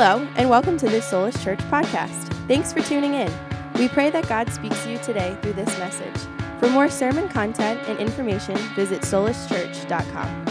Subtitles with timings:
[0.00, 2.28] Hello, and welcome to this Soulish Church podcast.
[2.46, 3.32] Thanks for tuning in.
[3.80, 6.14] We pray that God speaks to you today through this message.
[6.60, 10.46] For more sermon content and information, visit soulischurch.com.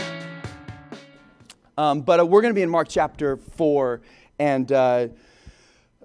[1.77, 4.01] Um, but uh, we're going to be in Mark chapter 4.
[4.37, 5.07] And uh,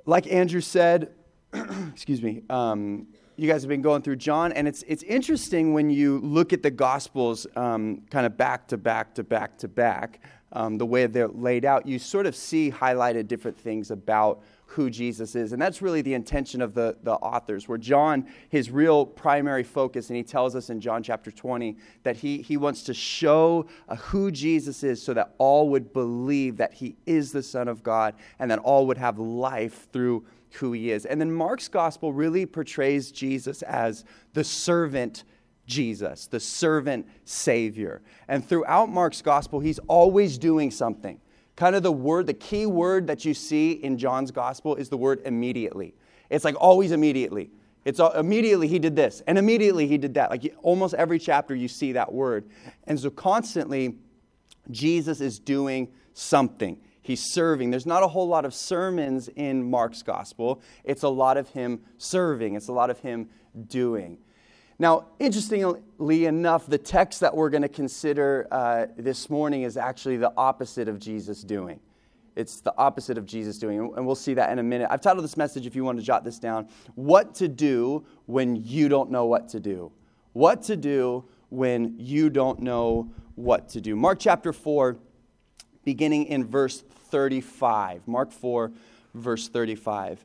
[0.07, 1.11] like Andrew said,
[1.53, 4.53] excuse me, um, you guys have been going through John.
[4.53, 8.77] And it's, it's interesting when you look at the Gospels um, kind of back to
[8.77, 10.21] back to back to back
[10.53, 14.89] um, the way they're laid out, you sort of see highlighted different things about who
[14.89, 15.53] Jesus is.
[15.53, 20.08] And that's really the intention of the, the authors, where John, his real primary focus,
[20.08, 23.96] and he tells us in John chapter 20 that he, he wants to show uh,
[23.96, 28.14] who Jesus is so that all would believe that he is the Son of God
[28.39, 31.07] and that all would have life through who he is.
[31.07, 35.25] And then Mark's gospel really portrays Jesus as the servant
[35.66, 38.02] Jesus, the servant Savior.
[38.28, 41.20] And throughout Mark's gospel, he's always doing something.
[41.56, 44.97] Kind of the word, the key word that you see in John's gospel is the
[44.97, 45.94] word immediately.
[46.30, 47.50] It's like always immediately.
[47.84, 50.30] It's all, immediately he did this, and immediately he did that.
[50.30, 52.48] Like almost every chapter, you see that word.
[52.84, 53.97] And so constantly,
[54.70, 56.78] Jesus is doing something.
[57.02, 57.70] He's serving.
[57.70, 61.80] There's not a whole lot of sermons in Mark's gospel, it's a lot of him
[61.98, 63.28] serving, it's a lot of him
[63.66, 64.19] doing.
[64.83, 70.16] Now, interestingly enough, the text that we're going to consider uh, this morning is actually
[70.16, 71.78] the opposite of Jesus doing.
[72.34, 74.88] It's the opposite of Jesus doing, and we'll see that in a minute.
[74.91, 76.66] I've titled this message, if you want to jot this down,
[76.97, 79.92] What to Do When You Don't Know What to Do.
[80.33, 83.94] What to Do When You Don't Know What to Do.
[83.94, 84.97] Mark chapter 4,
[85.84, 88.08] beginning in verse 35.
[88.08, 88.72] Mark 4,
[89.14, 90.25] verse 35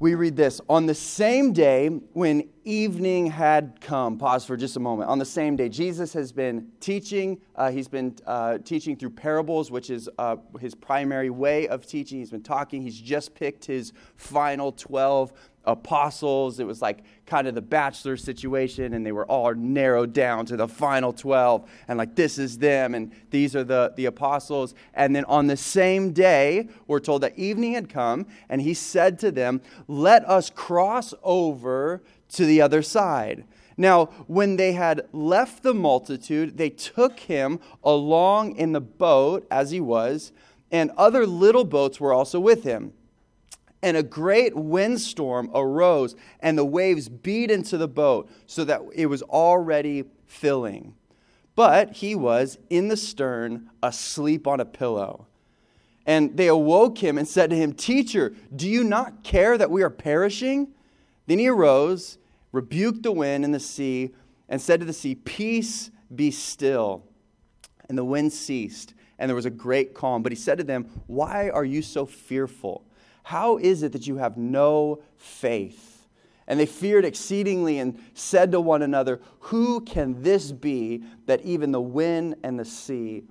[0.00, 4.80] we read this On the same day when evening had come, pause for just a
[4.80, 5.10] moment.
[5.10, 7.40] On the same day, Jesus has been teaching.
[7.56, 12.18] Uh, he's been uh, teaching through parables, which is uh, his primary way of teaching.
[12.18, 12.82] He's been talking.
[12.82, 15.32] He's just picked his final 12
[15.68, 16.58] apostles.
[16.58, 20.56] It was like kind of the bachelor situation, and they were all narrowed down to
[20.56, 21.70] the final 12.
[21.86, 24.74] And like, this is them, and these are the, the apostles.
[24.94, 29.18] And then on the same day, we're told that evening had come, and he said
[29.20, 33.44] to them, Let us cross over to the other side.
[33.76, 39.70] Now, when they had left the multitude, they took him along in the boat as
[39.70, 40.32] he was,
[40.72, 42.92] and other little boats were also with him.
[43.82, 49.06] And a great windstorm arose, and the waves beat into the boat so that it
[49.06, 50.94] was already filling.
[51.54, 55.26] But he was in the stern, asleep on a pillow.
[56.06, 59.82] And they awoke him and said to him, Teacher, do you not care that we
[59.82, 60.68] are perishing?
[61.26, 62.18] Then he arose,
[62.50, 64.14] rebuked the wind and the sea,
[64.48, 67.04] and said to the sea, Peace, be still.
[67.88, 70.22] And the wind ceased, and there was a great calm.
[70.22, 72.84] But he said to them, Why are you so fearful?
[73.28, 76.08] How is it that you have no faith?
[76.46, 81.70] And they feared exceedingly and said to one another, Who can this be that even
[81.70, 83.24] the wind and the sea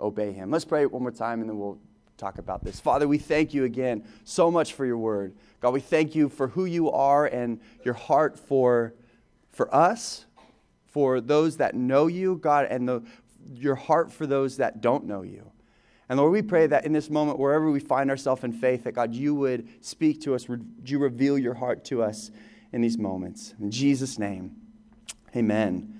[0.00, 0.50] obey him?
[0.50, 1.78] Let's pray one more time and then we'll
[2.16, 2.80] talk about this.
[2.80, 5.34] Father, we thank you again so much for your word.
[5.60, 8.94] God, we thank you for who you are and your heart for,
[9.50, 10.24] for us,
[10.86, 13.02] for those that know you, God, and the,
[13.54, 15.51] your heart for those that don't know you.
[16.12, 18.92] And Lord, we pray that in this moment, wherever we find ourselves in faith, that
[18.92, 22.30] God, you would speak to us, would you reveal your heart to us
[22.70, 23.54] in these moments.
[23.58, 24.54] In Jesus' name,
[25.34, 25.98] amen.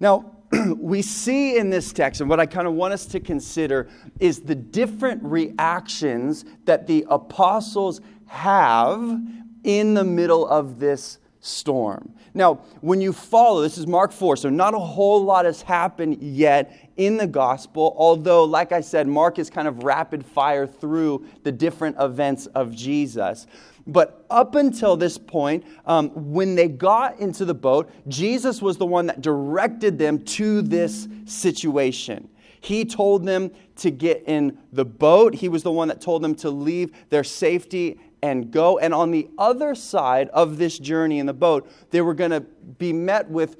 [0.00, 0.32] Now,
[0.76, 4.40] we see in this text, and what I kind of want us to consider is
[4.40, 9.16] the different reactions that the apostles have
[9.62, 12.14] in the middle of this storm.
[12.34, 16.22] Now, when you follow, this is Mark 4, so not a whole lot has happened
[16.22, 21.26] yet in the gospel, although, like I said, Mark is kind of rapid fire through
[21.42, 23.48] the different events of Jesus.
[23.88, 28.86] But up until this point, um, when they got into the boat, Jesus was the
[28.86, 32.28] one that directed them to this situation.
[32.60, 35.34] He told them to get in the boat.
[35.34, 38.78] He was the one that told them to leave their safety and go.
[38.78, 42.40] And on the other side of this journey in the boat, they were going to
[42.40, 43.56] be met with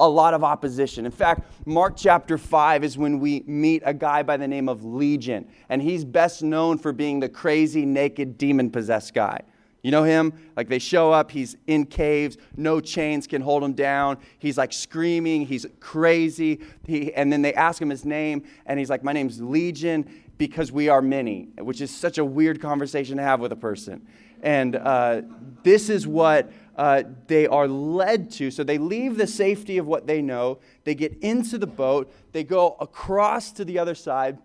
[0.00, 1.04] a lot of opposition.
[1.04, 4.84] In fact, Mark chapter 5 is when we meet a guy by the name of
[4.84, 9.40] Legion, and he's best known for being the crazy, naked, demon possessed guy.
[9.82, 10.32] You know him?
[10.56, 14.18] Like they show up, he's in caves, no chains can hold him down.
[14.38, 16.60] He's like screaming, he's crazy.
[16.84, 20.08] He, and then they ask him his name, and he's like, My name's Legion
[20.38, 24.06] because we are many, which is such a weird conversation to have with a person.
[24.40, 25.22] And uh,
[25.64, 28.52] this is what uh, they are led to.
[28.52, 32.44] So they leave the safety of what they know, they get into the boat, they
[32.44, 34.38] go across to the other side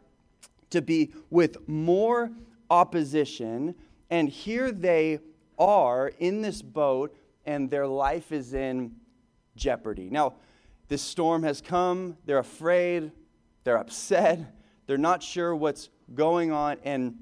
[0.71, 2.31] to be with more
[2.71, 3.75] opposition,
[4.09, 5.19] and here they
[5.59, 8.95] are in this boat, and their life is in
[9.55, 10.09] jeopardy.
[10.09, 10.33] Now,
[10.87, 13.11] this storm has come, they're afraid,
[13.63, 14.39] they're upset,
[14.85, 17.17] they're not sure what's going on, and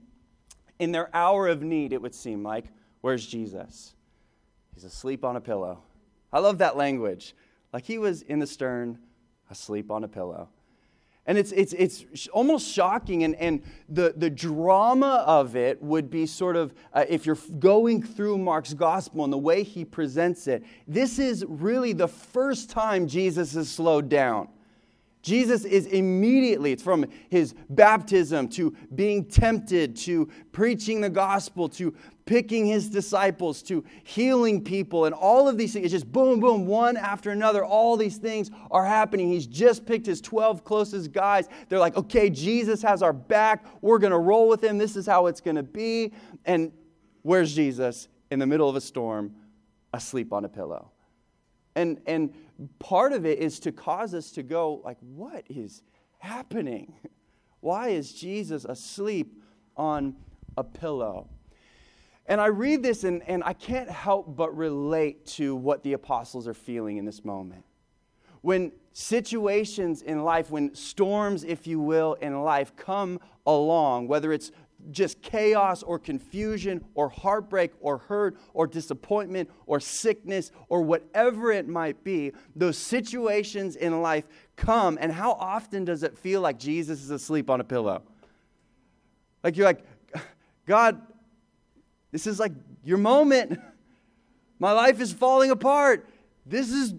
[0.79, 2.65] in their hour of need, it would seem like,
[3.01, 3.93] where's Jesus?
[4.73, 5.83] He's asleep on a pillow.
[6.33, 7.35] I love that language.
[7.71, 8.97] Like he was in the stern,
[9.49, 10.49] asleep on a pillow.
[11.27, 13.23] And it's, it's, it's almost shocking.
[13.23, 18.01] And, and the, the drama of it would be sort of, uh, if you're going
[18.01, 23.07] through Mark's gospel and the way he presents it, this is really the first time
[23.07, 24.47] Jesus has slowed down.
[25.21, 31.93] Jesus is immediately, it's from his baptism to being tempted to preaching the gospel to
[32.25, 35.85] picking his disciples to healing people and all of these things.
[35.85, 37.63] It's just boom, boom, one after another.
[37.65, 39.27] All these things are happening.
[39.27, 41.47] He's just picked his 12 closest guys.
[41.69, 43.65] They're like, okay, Jesus has our back.
[43.81, 44.77] We're going to roll with him.
[44.77, 46.13] This is how it's going to be.
[46.45, 46.71] And
[47.21, 48.07] where's Jesus?
[48.29, 49.35] In the middle of a storm,
[49.93, 50.91] asleep on a pillow.
[51.75, 52.33] And, and
[52.79, 55.83] part of it is to cause us to go, like, what is
[56.19, 56.93] happening?
[57.61, 59.41] Why is Jesus asleep
[59.77, 60.15] on
[60.57, 61.29] a pillow?
[62.25, 66.47] And I read this and, and I can't help but relate to what the apostles
[66.47, 67.63] are feeling in this moment.
[68.41, 74.51] When situations in life, when storms, if you will, in life come along, whether it's
[74.89, 81.67] just chaos or confusion or heartbreak or hurt or disappointment or sickness or whatever it
[81.67, 84.25] might be, those situations in life
[84.55, 84.97] come.
[84.99, 88.01] And how often does it feel like Jesus is asleep on a pillow?
[89.43, 89.85] Like you're like,
[90.65, 91.01] God,
[92.11, 92.53] this is like
[92.83, 93.59] your moment.
[94.59, 96.07] My life is falling apart.
[96.45, 96.93] This is,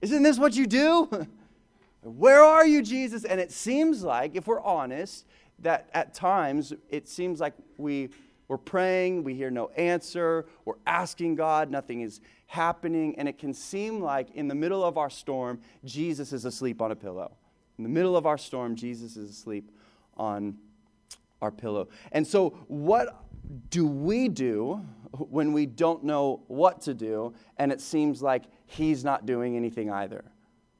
[0.00, 1.26] isn't this what you do?
[2.02, 3.24] Where are you, Jesus?
[3.24, 5.26] And it seems like, if we're honest,
[5.60, 8.10] that at times it seems like we,
[8.48, 13.54] we're praying, we hear no answer, we're asking God, nothing is happening, and it can
[13.54, 17.36] seem like in the middle of our storm, Jesus is asleep on a pillow.
[17.78, 19.70] In the middle of our storm, Jesus is asleep
[20.16, 20.56] on
[21.40, 21.88] our pillow.
[22.12, 23.24] And so, what
[23.70, 29.04] do we do when we don't know what to do and it seems like He's
[29.04, 30.24] not doing anything either?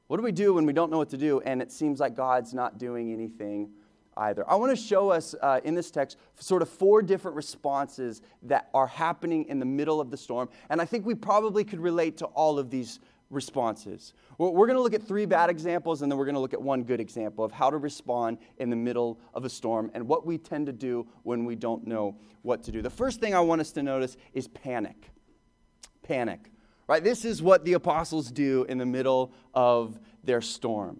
[0.07, 2.15] What do we do when we don't know what to do and it seems like
[2.15, 3.71] God's not doing anything
[4.21, 4.49] either.
[4.49, 8.69] I want to show us uh, in this text sort of four different responses that
[8.73, 10.49] are happening in the middle of the storm.
[10.69, 14.13] And I think we probably could relate to all of these responses.
[14.37, 16.53] We're, we're going to look at three bad examples, and then we're going to look
[16.53, 20.07] at one good example of how to respond in the middle of a storm and
[20.07, 22.81] what we tend to do when we don't know what to do.
[22.81, 25.09] The first thing I want us to notice is panic.
[26.03, 26.51] Panic.
[26.87, 27.03] Right?
[27.03, 30.99] This is what the apostles do in the middle of their storm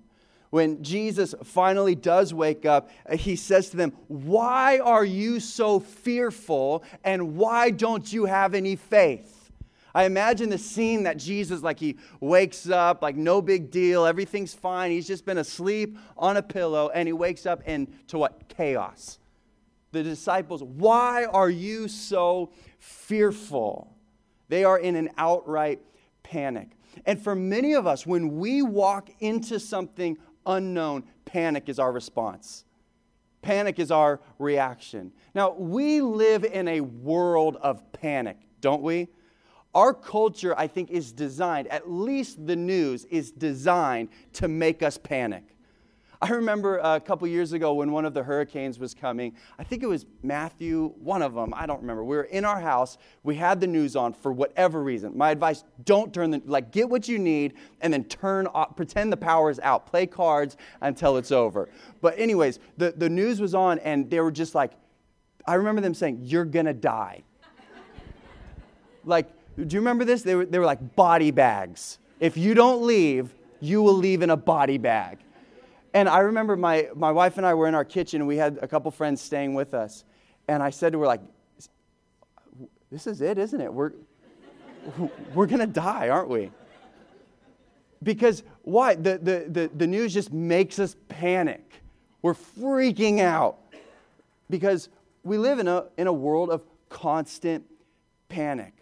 [0.52, 5.80] when Jesus finally does wake up, uh, he says to them, Why are you so
[5.80, 9.52] fearful and why don't you have any faith?
[9.96, 14.54] I imagine the scene that Jesus, like, he wakes up, like, no big deal, everything's
[14.54, 14.92] fine.
[14.92, 18.48] He's just been asleep on a pillow, and he wakes up into what?
[18.48, 19.20] Chaos.
[19.92, 23.94] The disciples, why are you so fearful?
[24.48, 25.82] They are in an outright
[26.24, 26.70] panic.
[27.06, 32.66] And for many of us, when we walk into something unknown, panic is our response.
[33.42, 35.12] Panic is our reaction.
[35.34, 39.08] Now, we live in a world of panic, don't we?
[39.74, 44.98] Our culture, I think, is designed, at least the news is designed to make us
[44.98, 45.44] panic.
[46.24, 49.36] I remember a couple years ago when one of the hurricanes was coming.
[49.58, 51.52] I think it was Matthew, one of them.
[51.56, 52.04] I don't remember.
[52.04, 53.00] We were in our house.
[53.24, 55.18] We had the news on for whatever reason.
[55.18, 56.72] My advice: don't turn the like.
[56.72, 58.76] Get what you need, and then turn off.
[58.76, 59.88] Pretend the power is out.
[59.88, 61.70] Play cards until it's over.
[62.02, 64.74] But anyways, the the news was on, and they were just like,
[65.48, 67.24] I remember them saying, "You're gonna die."
[69.06, 70.22] like, do you remember this?
[70.22, 71.98] They were they were like body bags.
[72.20, 75.18] If you don't leave, you will leave in a body bag.
[75.94, 78.60] And I remember my, my wife and I were in our kitchen, and we had
[78.62, 80.06] a couple friends staying with us.
[80.48, 81.22] And I said to her, like,
[82.92, 83.74] this is it, isn't it?
[83.74, 83.92] We're,
[85.34, 86.52] we're going to die, aren't we?
[88.04, 88.96] Because why?
[88.96, 91.84] The, the, the, the news just makes us panic.
[92.22, 93.58] We're freaking out
[94.50, 94.90] because
[95.24, 97.66] we live in a, in a world of constant
[98.28, 98.74] panic.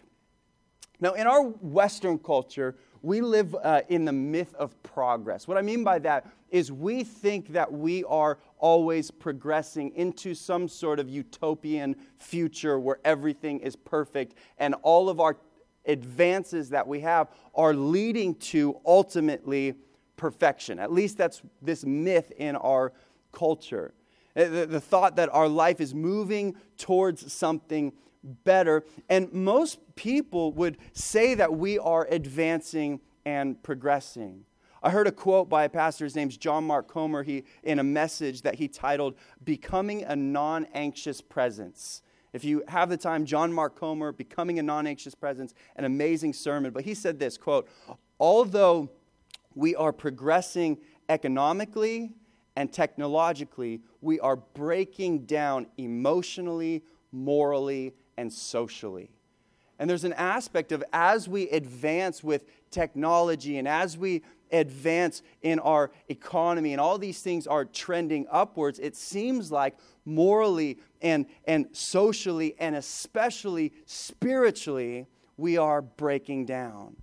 [1.00, 5.48] Now, in our Western culture, we live uh, in the myth of progress.
[5.48, 10.68] What I mean by that is we think that we are always progressing into some
[10.68, 15.36] sort of utopian future where everything is perfect and all of our
[15.86, 19.74] advances that we have are leading to ultimately
[20.16, 20.78] perfection.
[20.78, 22.92] At least that's this myth in our
[23.32, 23.94] culture.
[24.36, 27.92] Uh, the, the thought that our life is moving towards something
[28.22, 28.84] better.
[29.08, 34.44] And most people would say that we are advancing and progressing.
[34.82, 37.84] I heard a quote by a pastor, his name's John Mark Comer, he, in a
[37.84, 42.02] message that he titled, Becoming a Non Anxious Presence.
[42.32, 46.32] If you have the time, John Mark Comer, Becoming a Non Anxious Presence, an amazing
[46.32, 46.72] sermon.
[46.72, 47.68] But he said this quote,
[48.18, 48.90] Although
[49.54, 50.78] we are progressing
[51.10, 52.14] economically
[52.56, 56.82] and technologically, we are breaking down emotionally,
[57.12, 59.10] morally, and socially.
[59.78, 64.22] And there's an aspect of as we advance with technology and as we
[64.52, 70.78] advance in our economy and all these things are trending upwards, it seems like morally
[71.00, 76.96] and, and socially and especially spiritually, we are breaking down.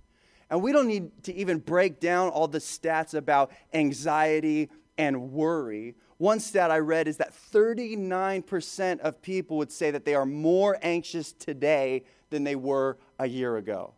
[0.50, 5.94] And we don't need to even break down all the stats about anxiety and worry.
[6.16, 10.78] One stat I read is that 39% of people would say that they are more
[10.82, 13.94] anxious today than they were a year ago.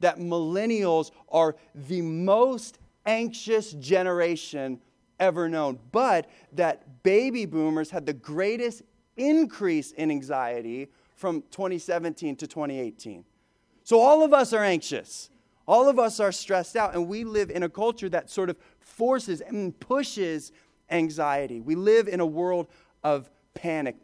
[0.00, 4.80] That millennials are the most anxious generation
[5.20, 8.82] ever known, but that baby boomers had the greatest
[9.16, 13.24] increase in anxiety from 2017 to 2018.
[13.84, 15.30] So all of us are anxious.
[15.66, 18.56] All of us are stressed out, and we live in a culture that sort of
[18.80, 20.52] forces and pushes
[20.90, 21.60] anxiety.
[21.60, 22.68] We live in a world
[23.02, 23.96] of panic.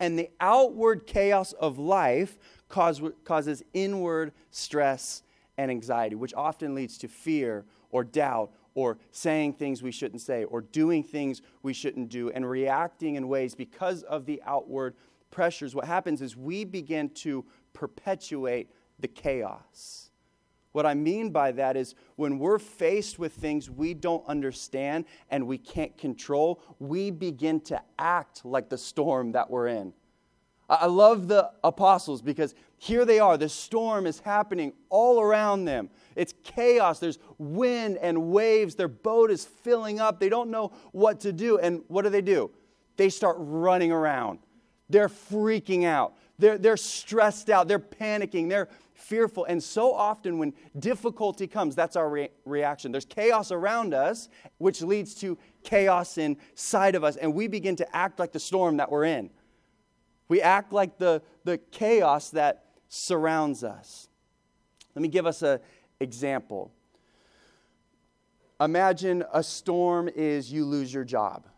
[0.00, 2.38] And the outward chaos of life
[2.68, 5.22] cause, causes inward stress
[5.56, 10.44] and anxiety, which often leads to fear or doubt or saying things we shouldn't say
[10.44, 14.94] or doing things we shouldn't do and reacting in ways because of the outward
[15.30, 15.74] pressures.
[15.74, 20.10] What happens is we begin to perpetuate the chaos.
[20.72, 25.46] What I mean by that is when we're faced with things we don't understand and
[25.46, 29.92] we can't control, we begin to act like the storm that we're in.
[30.80, 33.36] I love the apostles because here they are.
[33.36, 35.90] The storm is happening all around them.
[36.16, 36.98] It's chaos.
[36.98, 38.74] There's wind and waves.
[38.74, 40.18] Their boat is filling up.
[40.18, 41.58] They don't know what to do.
[41.58, 42.50] And what do they do?
[42.96, 44.38] They start running around.
[44.88, 46.14] They're freaking out.
[46.38, 47.68] They're, they're stressed out.
[47.68, 48.48] They're panicking.
[48.48, 49.44] They're fearful.
[49.44, 52.92] And so often, when difficulty comes, that's our re- reaction.
[52.92, 57.16] There's chaos around us, which leads to chaos inside of us.
[57.16, 59.30] And we begin to act like the storm that we're in.
[60.32, 64.08] We act like the, the chaos that surrounds us.
[64.94, 65.58] Let me give us an
[66.00, 66.72] example.
[68.58, 71.48] Imagine a storm is you lose your job,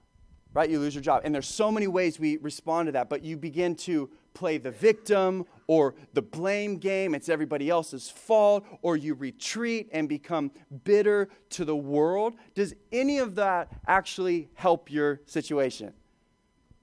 [0.55, 0.69] right?
[0.69, 1.23] You lose your job.
[1.25, 4.73] And there's so many ways we respond to that, but you begin to play the
[4.73, 10.51] victim or the blame game, it's everybody else's fault, or you retreat and become
[10.83, 12.35] bitter to the world.
[12.57, 15.93] Does any of that actually help your situation?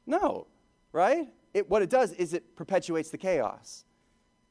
[0.06, 0.48] No,
[0.94, 1.28] right?
[1.53, 3.84] It, what it does is it perpetuates the chaos.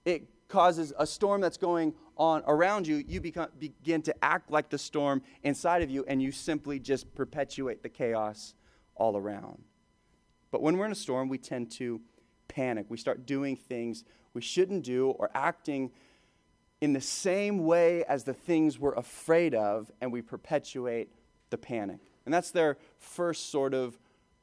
[0.05, 3.05] It causes a storm that's going on around you.
[3.07, 7.15] You become, begin to act like the storm inside of you, and you simply just
[7.15, 8.55] perpetuate the chaos
[8.95, 9.63] all around.
[10.51, 12.01] But when we're in a storm, we tend to
[12.49, 12.87] panic.
[12.89, 14.05] We start doing things
[14.35, 15.91] we shouldn't do or acting
[16.81, 21.11] in the same way as the things we're afraid of, and we perpetuate
[21.51, 21.99] the panic.
[22.25, 23.99] And that's their first sort of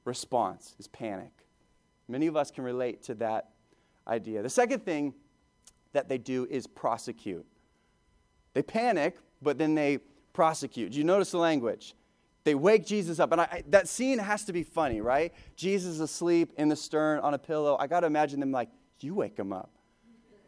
[0.06, 1.47] response is panic.
[2.08, 3.50] Many of us can relate to that
[4.08, 4.42] idea.
[4.42, 5.14] The second thing
[5.94, 7.46] that they do is prosecute.
[8.54, 10.00] They panic, but then they
[10.34, 10.92] prosecute.
[10.92, 11.96] Do you notice the language?
[12.44, 13.32] They wake Jesus up.
[13.34, 15.34] And I, that scene has to be funny, right?
[15.56, 17.76] Jesus asleep in the stern on a pillow.
[17.80, 18.70] I got to imagine them like,
[19.02, 19.70] you wake him up.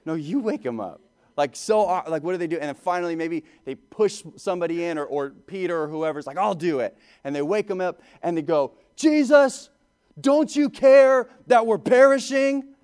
[0.06, 1.02] No, you wake him up.
[1.36, 2.58] Like, so, like, what do they do?
[2.58, 6.56] And then finally, maybe they push somebody in, or, or Peter or whoever's like, I'll
[6.56, 6.98] do it.
[7.24, 9.70] And they wake him up and they go, Jesus,
[10.22, 12.76] don't you care that we're perishing?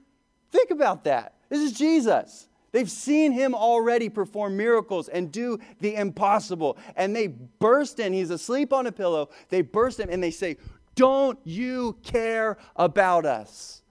[0.52, 1.36] Think about that.
[1.50, 2.48] This is Jesus.
[2.72, 6.78] They've seen him already perform miracles and do the impossible.
[6.98, 8.12] And they burst in.
[8.12, 9.30] He's asleep on a pillow.
[9.50, 10.58] They burst in and they say,
[10.96, 13.82] Don't you care about us?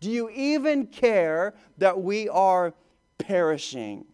[0.00, 2.74] Do you even care that we are
[3.18, 4.04] perishing?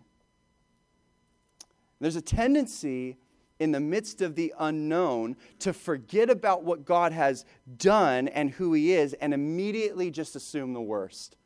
[2.01, 3.19] There's a tendency
[3.59, 7.45] in the midst of the unknown to forget about what God has
[7.77, 11.37] done and who He is and immediately just assume the worst.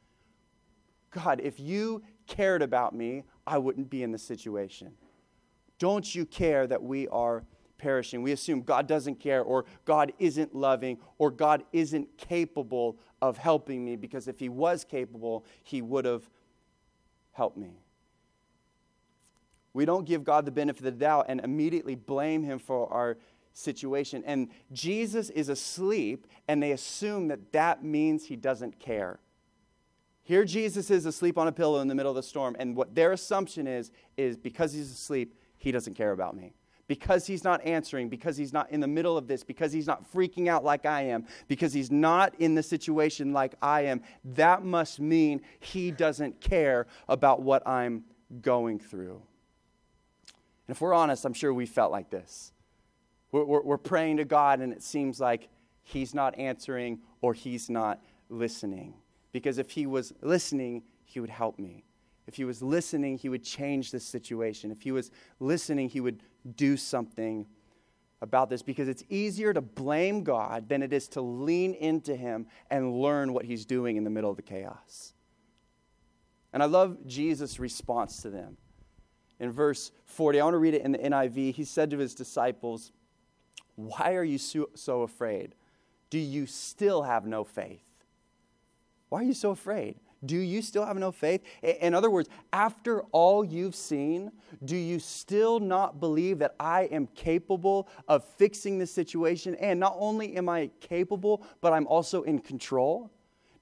[1.10, 4.92] God, if you cared about me, I wouldn't be in this situation.
[5.78, 7.44] Don't you care that we are
[7.78, 8.22] perishing?
[8.22, 13.84] We assume God doesn't care, or God isn't loving, or God isn't capable of helping
[13.84, 16.28] me because if He was capable, He would have
[17.32, 17.78] helped me.
[19.72, 23.18] We don't give God the benefit of the doubt and immediately blame Him for our
[23.52, 24.22] situation.
[24.24, 29.18] And Jesus is asleep, and they assume that that means he doesn't care.
[30.22, 32.94] Here Jesus is asleep on a pillow in the middle of the storm, and what
[32.94, 36.52] their assumption is is because he's asleep, he doesn't care about me.
[36.86, 40.10] Because he's not answering, because he's not in the middle of this, because he's not
[40.10, 44.64] freaking out like I am, because he's not in the situation like I am, that
[44.64, 48.04] must mean he doesn't care about what I'm
[48.40, 49.22] going through.
[50.68, 52.52] And if we're honest, I'm sure we felt like this.
[53.32, 55.48] We're, we're, we're praying to God, and it seems like
[55.82, 58.94] he's not answering or he's not listening.
[59.32, 61.84] Because if he was listening, he would help me.
[62.26, 64.70] If he was listening, he would change the situation.
[64.70, 65.10] If he was
[65.40, 66.22] listening, he would
[66.56, 67.46] do something
[68.20, 72.46] about this because it's easier to blame God than it is to lean into him
[72.70, 75.14] and learn what he's doing in the middle of the chaos.
[76.52, 78.58] And I love Jesus' response to them.
[79.40, 81.54] In verse 40, I want to read it in the NIV.
[81.54, 82.92] He said to his disciples,
[83.76, 85.54] Why are you so, so afraid?
[86.10, 87.84] Do you still have no faith?
[89.08, 89.96] Why are you so afraid?
[90.24, 91.42] Do you still have no faith?
[91.62, 94.32] In other words, after all you've seen,
[94.64, 99.54] do you still not believe that I am capable of fixing the situation?
[99.56, 103.12] And not only am I capable, but I'm also in control?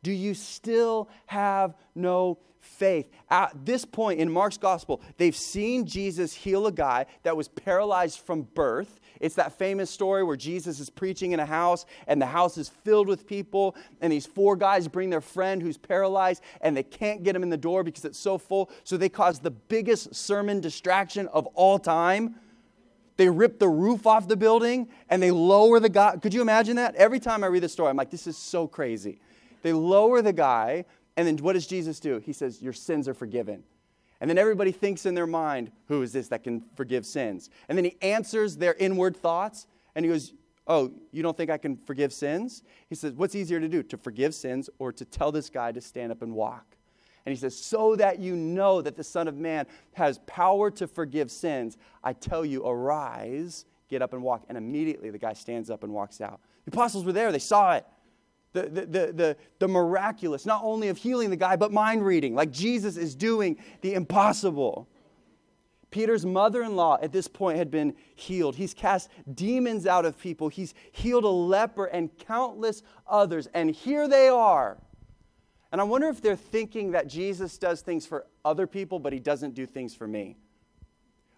[0.07, 3.11] Do you still have no faith.
[3.29, 8.21] At this point in Mark's gospel, they've seen Jesus heal a guy that was paralyzed
[8.21, 9.01] from birth.
[9.21, 12.69] It's that famous story where Jesus is preaching in a house and the house is
[12.69, 17.25] filled with people, and these four guys bring their friend who's paralyzed and they can't
[17.25, 18.71] get him in the door because it's so full.
[18.85, 22.37] So they cause the biggest sermon distraction of all time.
[23.17, 26.17] They rip the roof off the building and they lower the guy.
[26.19, 26.95] Could you imagine that?
[26.95, 29.19] Every time I read the story, I'm like, this is so crazy.
[29.66, 30.85] They lower the guy
[31.16, 32.23] and then what does Jesus do?
[32.25, 33.64] He says, Your sins are forgiven.
[34.20, 37.50] And then everybody thinks in their mind, Who is this that can forgive sins?
[37.68, 40.35] And then he answers their inward thoughts and he goes,
[40.68, 42.62] Oh, you don't think I can forgive sins?
[42.88, 45.80] He says, What's easier to do, to forgive sins or to tell this guy to
[45.80, 46.76] stand up and walk?
[47.25, 50.87] And he says, So that you know that the Son of Man has power to
[50.87, 54.44] forgive sins, I tell you, arise, get up and walk.
[54.48, 56.38] And immediately the guy stands up and walks out.
[56.66, 57.85] The apostles were there, they saw it
[58.62, 62.51] the, the, the, the, miraculous, not only of healing the guy, but mind reading, like
[62.51, 64.88] Jesus is doing the impossible.
[65.90, 68.57] Peter's mother in law at this point had been healed.
[68.57, 70.49] He's cast demons out of people.
[70.49, 73.49] He's healed a leper and countless others.
[73.55, 74.79] And here they are.
[75.73, 79.21] And I wonder if they're thinking that Jesus does things for other people, but he
[79.21, 80.37] doesn't do things for me.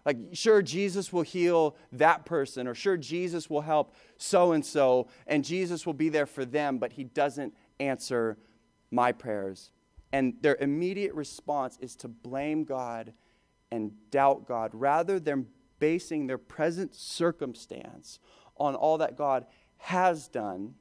[0.09, 5.07] Like, sure, Jesus will heal that person, or sure, Jesus will help so and so,
[5.27, 8.35] and Jesus will be there for them, but he doesn't answer
[8.89, 9.69] my prayers.
[10.11, 13.13] And their immediate response is to blame God
[13.69, 15.45] and doubt God rather than
[15.77, 18.17] basing their present circumstance
[18.57, 19.45] on all that God
[19.77, 20.73] has done.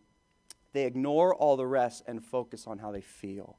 [0.72, 3.58] They ignore all the rest and focus on how they feel.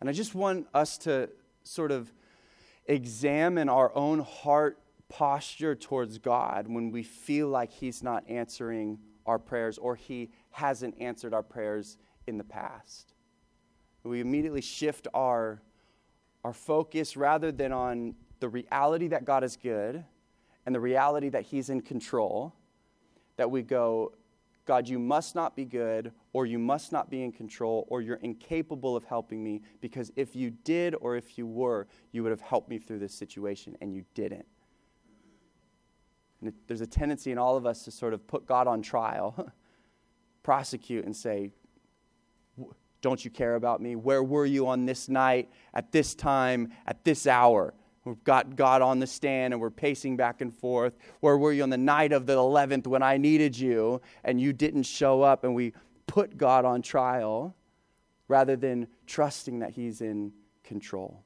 [0.00, 1.30] And I just want us to
[1.64, 2.12] sort of
[2.92, 4.78] examine our own heart
[5.08, 11.00] posture towards God when we feel like He's not answering our prayers or He hasn't
[11.00, 13.14] answered our prayers in the past.
[14.04, 15.62] We immediately shift our,
[16.44, 20.04] our focus rather than on the reality that God is good
[20.66, 22.54] and the reality that He's in control,
[23.36, 24.12] that we go,
[24.64, 28.16] God, you must not be good, or you must not be in control, or you're
[28.16, 32.40] incapable of helping me, because if you did or if you were, you would have
[32.40, 34.46] helped me through this situation, and you didn't.
[36.40, 39.52] And there's a tendency in all of us to sort of put God on trial,
[40.44, 41.50] prosecute, and say,
[43.00, 43.96] Don't you care about me?
[43.96, 47.74] Where were you on this night, at this time, at this hour?
[48.04, 50.96] We've got God on the stand and we're pacing back and forth.
[51.20, 54.52] Where were you on the night of the 11th when I needed you and you
[54.52, 55.44] didn't show up?
[55.44, 55.72] And we
[56.06, 57.54] put God on trial
[58.26, 60.32] rather than trusting that He's in
[60.64, 61.22] control.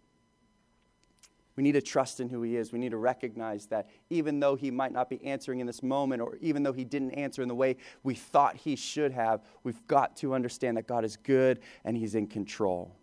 [1.56, 2.72] We need to trust in who He is.
[2.72, 6.20] We need to recognize that even though He might not be answering in this moment,
[6.20, 9.86] or even though He didn't answer in the way we thought He should have, we've
[9.86, 12.94] got to understand that God is good and He's in control.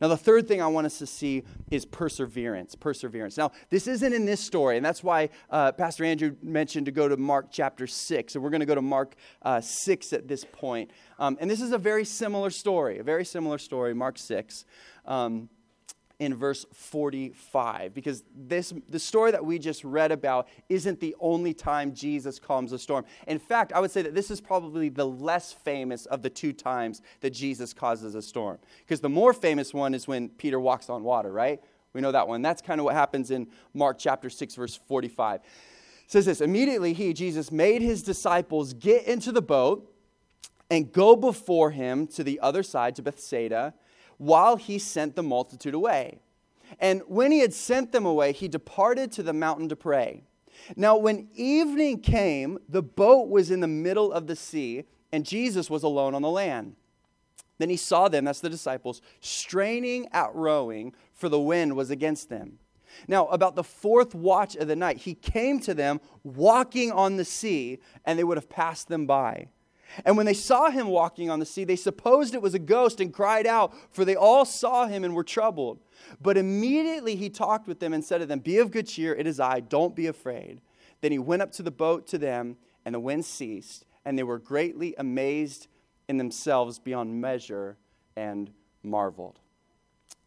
[0.00, 2.74] Now, the third thing I want us to see is perseverance.
[2.74, 3.36] Perseverance.
[3.36, 7.08] Now, this isn't in this story, and that's why uh, Pastor Andrew mentioned to go
[7.08, 8.34] to Mark chapter 6.
[8.34, 10.90] And we're going to go to Mark uh, 6 at this point.
[11.18, 14.64] Um, and this is a very similar story, a very similar story, Mark 6.
[15.06, 15.48] Um,
[16.18, 21.52] in verse 45 because this the story that we just read about isn't the only
[21.52, 23.04] time Jesus calms a storm.
[23.26, 26.52] In fact, I would say that this is probably the less famous of the two
[26.52, 28.58] times that Jesus causes a storm.
[28.80, 31.60] Because the more famous one is when Peter walks on water, right?
[31.92, 32.42] We know that one.
[32.42, 35.40] That's kind of what happens in Mark chapter 6 verse 45.
[36.06, 39.90] says this immediately he jesus made his disciples get into the boat
[40.70, 43.74] and go before him to the other side to bethsaida
[44.18, 46.20] while he sent the multitude away.
[46.78, 50.24] And when he had sent them away he departed to the mountain to pray.
[50.76, 55.68] Now when evening came the boat was in the middle of the sea and jesus
[55.68, 56.76] was alone on the land.
[57.58, 62.28] Then he saw them that's the disciples straining at rowing for the wind was against
[62.28, 62.58] them.
[63.08, 67.24] Now, about the fourth watch of the night, he came to them walking on the
[67.24, 69.48] sea, and they would have passed them by.
[70.04, 73.00] And when they saw him walking on the sea, they supposed it was a ghost
[73.00, 75.80] and cried out, for they all saw him and were troubled.
[76.20, 79.26] But immediately he talked with them and said to them, Be of good cheer, it
[79.26, 80.60] is I, don't be afraid.
[81.00, 84.22] Then he went up to the boat to them, and the wind ceased, and they
[84.22, 85.68] were greatly amazed
[86.08, 87.76] in themselves beyond measure
[88.16, 88.50] and
[88.82, 89.40] marveled.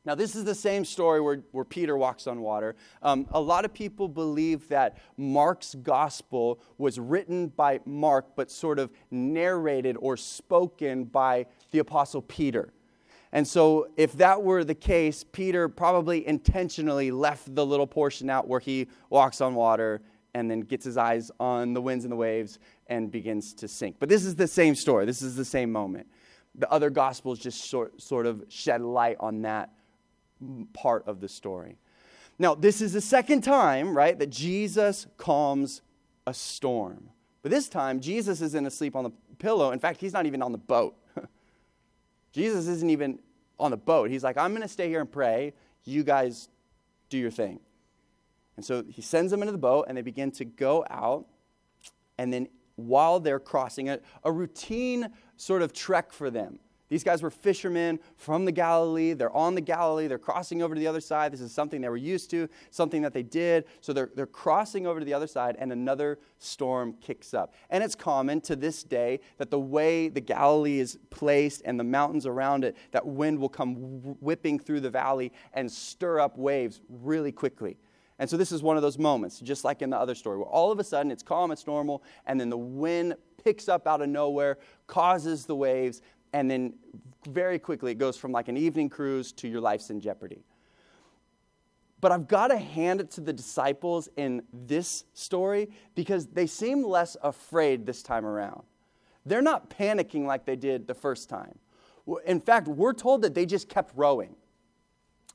[0.08, 2.78] Now, this is the same story where, where Peter walks on water.
[3.04, 8.80] Um, a lot of people believe that Mark's gospel was written by Mark, but sort
[8.80, 12.72] of narrated or spoken by the apostle Peter.
[13.34, 18.48] And so, if that were the case, Peter probably intentionally left the little portion out
[18.48, 20.02] where he walks on water
[20.34, 23.98] and then gets his eyes on the winds and the waves and begins to sink.
[24.00, 26.08] But this is the same story, this is the same moment.
[26.56, 29.72] The other gospels just sort, sort of shed light on that
[30.74, 31.78] part of the story.
[32.40, 35.82] Now, this is the second time, right, that Jesus calms
[36.26, 37.10] a storm.
[37.42, 39.72] But this time, Jesus isn't asleep on the pillow.
[39.72, 40.96] In fact, he's not even on the boat.
[42.32, 43.20] Jesus isn't even
[43.60, 44.12] on the boat.
[44.12, 45.54] He's like, I'm going to stay here and pray.
[45.84, 46.50] You guys
[47.10, 47.60] do your thing.
[48.56, 51.26] And so he sends them into the boat, and they begin to go out.
[52.18, 56.60] And then while they're crossing it, a routine sort of trek for them.
[56.90, 59.14] These guys were fishermen from the Galilee.
[59.14, 60.08] They're on the Galilee.
[60.08, 61.34] They're crossing over to the other side.
[61.34, 63.66] This is something they were used to, something that they did.
[63.82, 67.54] So they're, they're crossing over to the other side, and another storm kicks up.
[67.70, 71.84] And it's common to this day that the way the Galilee is placed and the
[71.84, 73.76] mountains around it, that wind will come
[74.22, 77.78] whipping through the valley and stir up waves really quickly.
[78.20, 80.48] And so this is one of those moments, just like in the other story, where
[80.48, 84.02] all of a sudden it's calm, it's normal, and then the wind picks up out
[84.02, 86.02] of nowhere, causes the waves,
[86.38, 86.74] and then
[87.28, 90.44] very quickly it goes from like an evening cruise to your life's in jeopardy.
[92.00, 96.84] But I've got to hand it to the disciples in this story because they seem
[96.84, 98.62] less afraid this time around.
[99.26, 101.58] They're not panicking like they did the first time.
[102.28, 104.36] In fact, we're told that they just kept rowing.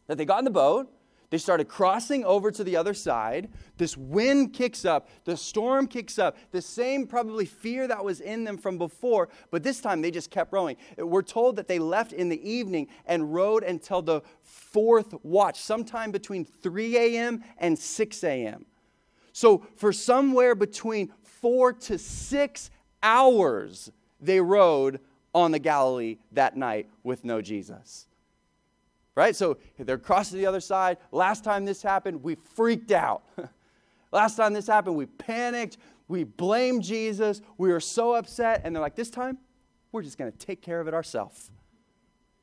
[0.06, 0.88] That they got in the boat,
[1.32, 3.48] they started crossing over to the other side.
[3.78, 8.44] This wind kicks up, the storm kicks up, the same probably fear that was in
[8.44, 10.76] them from before, but this time they just kept rowing.
[10.98, 16.10] We're told that they left in the evening and rowed until the fourth watch, sometime
[16.10, 17.42] between 3 a.m.
[17.56, 18.66] and 6 a.m.
[19.32, 22.68] So, for somewhere between four to six
[23.02, 23.90] hours,
[24.20, 25.00] they rowed
[25.34, 28.06] on the Galilee that night with no Jesus
[29.14, 29.36] right?
[29.36, 30.98] So they're crossing the other side.
[31.10, 33.22] Last time this happened, we freaked out.
[34.12, 35.78] Last time this happened, we panicked.
[36.08, 37.40] We blamed Jesus.
[37.58, 38.62] We were so upset.
[38.64, 39.38] And they're like, this time,
[39.90, 41.50] we're just going to take care of it ourselves.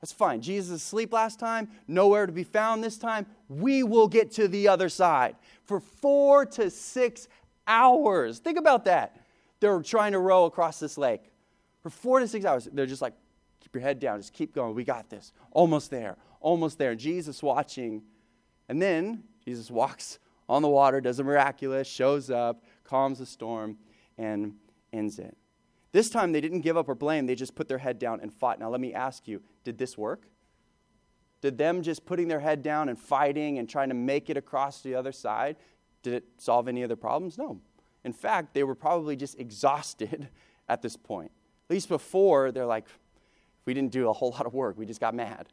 [0.02, 0.42] That's fine.
[0.42, 3.26] Jesus asleep last time, nowhere to be found this time.
[3.50, 5.36] We will get to the other side.
[5.64, 7.28] For four to six
[7.68, 8.40] hours.
[8.40, 9.18] Think about that.
[9.60, 11.24] They're trying to row across this lake.
[11.84, 13.14] For four to six hours, they're just like,
[13.60, 14.74] keep your head down, just keep going.
[14.74, 15.34] We got this.
[15.52, 16.96] Almost there almost there.
[16.96, 18.04] Jesus watching.
[18.68, 23.78] And then Jesus walks on the water, does a miraculous, shows up, calms the storm,
[24.18, 24.56] and
[24.92, 25.38] ends it.
[25.92, 28.34] This time they didn't give up or blame, they just put their head down and
[28.34, 28.60] fought.
[28.60, 30.28] Now, let me ask you did this work?
[31.42, 34.82] Did them just putting their head down and fighting and trying to make it across
[34.82, 35.56] to the other side,
[36.04, 37.38] did it solve any of their problems?
[37.38, 37.60] No.
[38.04, 40.30] In fact, they were probably just exhausted
[40.70, 41.32] at this point.
[41.70, 42.86] At least before, they're like,
[43.66, 45.48] we didn't do a whole lot of work, we just got mad.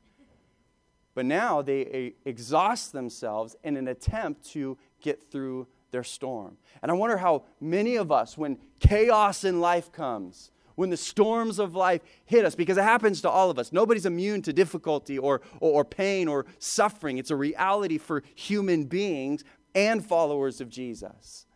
[1.16, 6.58] But now they exhaust themselves in an attempt to get through their storm.
[6.82, 11.58] And I wonder how many of us, when chaos in life comes, when the storms
[11.58, 13.72] of life hit us, because it happens to all of us.
[13.72, 17.16] Nobody's immune to difficulty or, or, or, pain or suffering.
[17.16, 19.42] It's a reality for human beings
[19.74, 21.46] and followers of Jesus.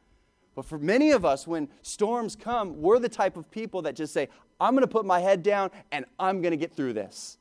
[0.55, 4.15] But for many of us, when storms come, we're the type of people that just
[4.15, 7.37] say, I'm going to put my head down and I'm going to get through this.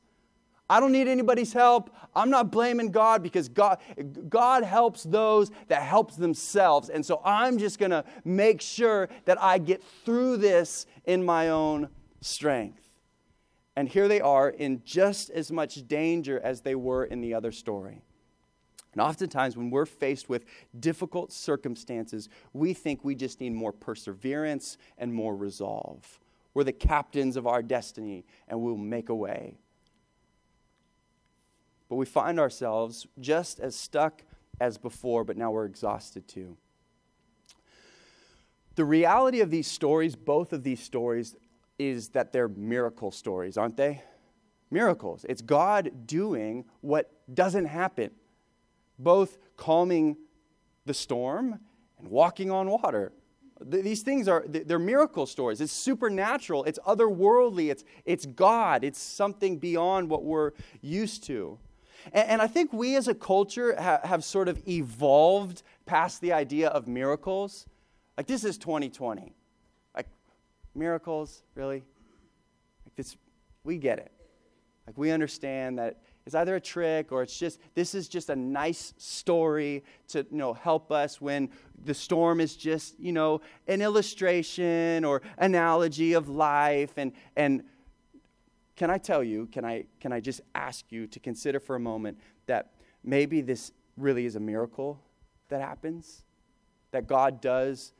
[0.70, 1.90] I don't need anybody's help.
[2.14, 3.78] I'm not blaming God because God,
[4.28, 6.90] God helps those that helps themselves.
[6.90, 11.48] And so I'm just going to make sure that I get through this in my
[11.48, 11.88] own
[12.20, 12.88] strength.
[13.74, 17.50] And here they are in just as much danger as they were in the other
[17.50, 18.02] story.
[18.92, 20.44] And oftentimes, when we're faced with
[20.78, 26.20] difficult circumstances, we think we just need more perseverance and more resolve.
[26.54, 29.58] We're the captains of our destiny, and we'll make a way.
[31.90, 34.22] But we find ourselves just as stuck
[34.60, 36.56] as before, but now we're exhausted too.
[38.76, 41.34] The reality of these stories, both of these stories,
[41.78, 44.02] is that they're miracle stories, aren't they?
[44.70, 45.26] Miracles.
[45.28, 48.12] It's God doing what doesn't happen
[49.00, 50.16] both calming
[50.84, 51.58] the storm
[51.98, 53.12] and walking on water.
[53.62, 55.60] These things are, they're miracle stories.
[55.60, 61.58] It's supernatural, it's otherworldly, it's, it's God, it's something beyond what we're used to.
[62.12, 66.32] And, and I think we as a culture ha, have sort of evolved past the
[66.32, 67.66] idea of miracles.
[68.16, 69.34] Like, this is 2020.
[69.94, 70.06] Like,
[70.74, 71.82] miracles, really?
[72.84, 73.16] Like, this,
[73.64, 74.12] we get it.
[74.86, 78.36] Like, we understand that it's either a trick or it's just this is just a
[78.36, 81.48] nice story to you know help us when
[81.84, 87.64] the storm is just you know an illustration or analogy of life and and
[88.80, 91.78] can i tell you can i can i just ask you to consider for a
[91.80, 92.70] moment that
[93.04, 94.98] maybe this really is a miracle
[95.50, 96.24] that happens
[96.90, 97.92] that god does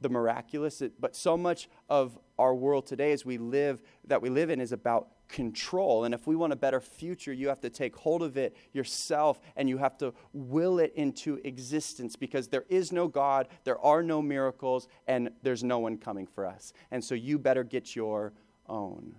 [0.00, 4.48] the miraculous but so much of our world today as we live that we live
[4.48, 6.04] in is about control.
[6.04, 9.38] And if we want a better future, you have to take hold of it yourself
[9.56, 14.02] and you have to will it into existence because there is no God, there are
[14.02, 16.72] no miracles, and there's no one coming for us.
[16.90, 18.32] And so you better get your
[18.70, 19.16] own.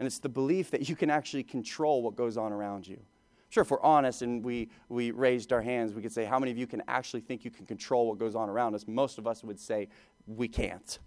[0.00, 2.98] And it's the belief that you can actually control what goes on around you.
[3.50, 6.50] Sure, if we're honest and we, we raised our hands, we could say, How many
[6.50, 8.86] of you can actually think you can control what goes on around us?
[8.88, 9.88] Most of us would say,
[10.26, 10.98] We can't.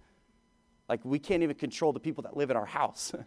[0.87, 3.13] Like, we can't even control the people that live in our house.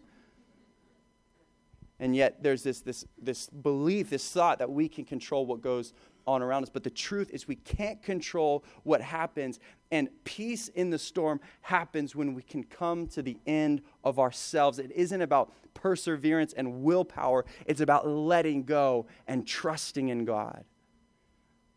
[1.99, 5.95] And yet there's this, this, this belief, this thought that we can control what goes
[6.27, 6.71] on around us.
[6.71, 9.61] But the truth is, we can't control what happens.
[9.91, 14.79] And peace in the storm happens when we can come to the end of ourselves.
[14.79, 20.65] It isn't about perseverance and willpower, it's about letting go and trusting in God.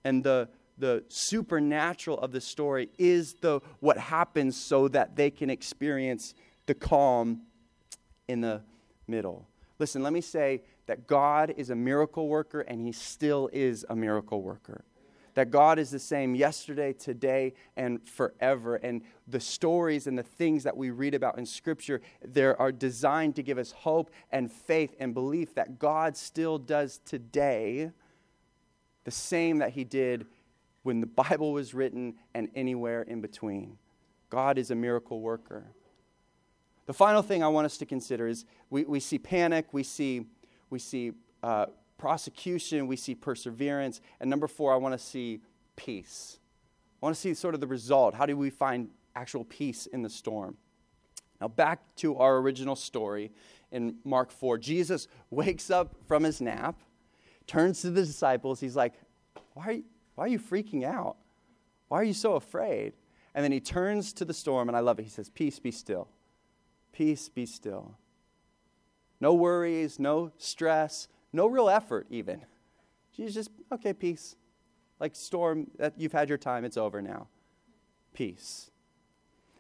[0.03, 5.49] And the, the supernatural of the story is the, what happens so that they can
[5.49, 6.33] experience
[6.65, 7.41] the calm
[8.27, 8.61] in the
[9.07, 9.47] middle.
[9.79, 13.95] Listen, let me say that God is a miracle worker and he still is a
[13.95, 14.83] miracle worker.
[15.35, 18.75] That God is the same yesterday, today, and forever.
[18.75, 23.37] And the stories and the things that we read about in Scripture, they are designed
[23.37, 27.91] to give us hope and faith and belief that God still does today
[29.05, 30.25] the same that he did
[30.83, 33.77] when the Bible was written and anywhere in between.
[34.29, 35.71] God is a miracle worker.
[36.89, 40.25] The final thing I want us to consider is we, we see panic, we see,
[40.71, 41.11] we see
[41.43, 41.67] uh,
[41.99, 44.01] prosecution, we see perseverance.
[44.19, 45.41] And number four, I want to see
[45.75, 46.39] peace.
[46.99, 48.15] I want to see sort of the result.
[48.15, 50.57] How do we find actual peace in the storm?
[51.39, 53.33] Now, back to our original story
[53.71, 54.57] in Mark 4.
[54.57, 56.81] Jesus wakes up from his nap,
[57.45, 58.59] turns to the disciples.
[58.59, 58.95] He's like,
[59.53, 59.83] Why
[60.15, 61.17] why are you freaking out?
[61.87, 62.93] Why are you so afraid?
[63.35, 65.03] And then he turns to the storm, and I love it.
[65.03, 66.07] He says, Peace, be still.
[66.91, 67.97] Peace be still.
[69.21, 72.45] No worries, no stress, no real effort, even.
[73.11, 74.35] She's just, okay, peace.
[74.99, 77.27] Like storm, you've had your time, it's over now.
[78.13, 78.71] Peace.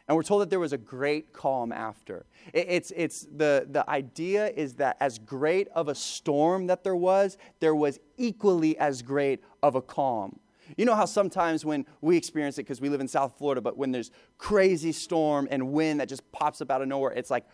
[0.07, 2.25] And we're told that there was a great calm after.
[2.51, 7.37] It's, it's the, the idea is that as great of a storm that there was,
[7.59, 10.39] there was equally as great of a calm.
[10.77, 13.77] You know how sometimes when we experience it, because we live in South Florida, but
[13.77, 17.45] when there's crazy storm and wind that just pops up out of nowhere, it's like,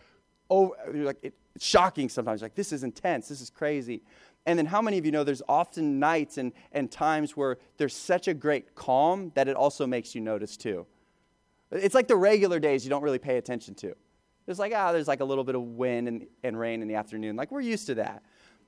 [0.50, 2.42] oh, like it, it's shocking sometimes.
[2.42, 4.02] Like, this is intense, this is crazy.
[4.44, 7.94] And then how many of you know there's often nights and, and times where there's
[7.94, 10.86] such a great calm that it also makes you notice too?
[11.72, 13.94] It's like the regular days you don't really pay attention to.
[14.44, 16.94] There's like, ah, there's like a little bit of wind and, and rain in the
[16.94, 17.34] afternoon.
[17.34, 18.22] Like, we're used to that.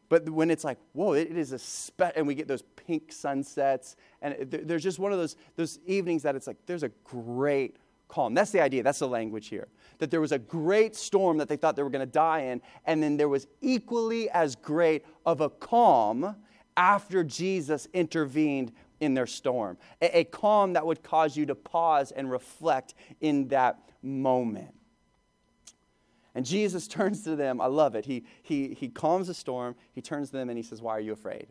[0.09, 3.97] But when it's like, whoa, it, is a spe- and we get those pink sunsets,
[4.23, 7.77] and there's just one of those those evenings that it's like there's a great
[8.09, 8.35] calm.
[8.35, 8.83] That's the idea.
[8.83, 9.69] That's the language here.
[9.99, 12.63] That there was a great storm that they thought they were going to die in,
[12.87, 16.37] and then there was equally as great of a calm
[16.77, 19.77] after Jesus intervened in their storm.
[20.01, 24.75] A, a calm that would cause you to pause and reflect in that moment.
[26.39, 27.61] And Jesus turns to them.
[27.61, 28.05] I love it.
[28.05, 29.75] He, he, he calms the storm.
[29.93, 31.49] He turns to them and he says, Why are you afraid?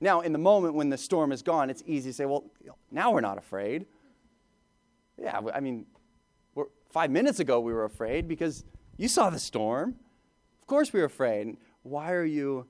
[0.00, 2.44] Now, in the moment when the storm is gone, it's easy to say, Well,
[2.90, 3.86] now we're not afraid.
[5.16, 5.86] Yeah, I mean,
[6.90, 8.64] five minutes ago we were afraid because
[8.96, 9.94] you saw the storm.
[10.60, 11.56] Of course we were afraid.
[11.84, 12.66] Why are you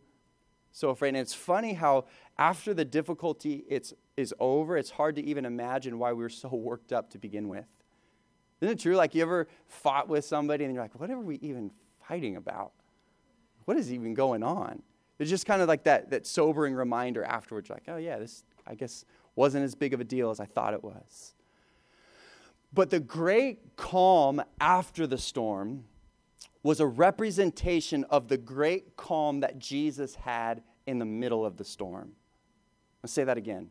[0.74, 1.10] so afraid.
[1.10, 2.04] And it's funny how
[2.36, 6.48] after the difficulty it's, is over, it's hard to even imagine why we were so
[6.48, 7.64] worked up to begin with.
[8.60, 8.96] Isn't it true?
[8.96, 11.70] Like you ever fought with somebody and you're like, what are we even
[12.06, 12.72] fighting about?
[13.64, 14.82] What is even going on?
[15.18, 18.74] It's just kind of like that, that sobering reminder afterwards, like, oh yeah, this I
[18.74, 19.04] guess
[19.36, 21.34] wasn't as big of a deal as I thought it was.
[22.72, 25.84] But the great calm after the storm
[26.62, 31.64] was a representation of the great calm that Jesus had in the middle of the
[31.64, 32.12] storm.
[33.02, 33.70] Let's say that again.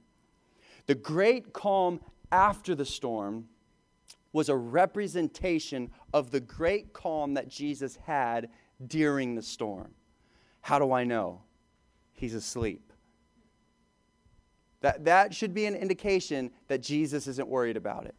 [0.85, 1.99] The great calm
[2.31, 3.49] after the storm
[4.33, 8.49] was a representation of the great calm that Jesus had
[8.85, 9.93] during the storm.
[10.61, 11.43] How do I know?
[12.13, 12.91] He's asleep.
[14.81, 18.15] That, that should be an indication that Jesus isn't worried about it.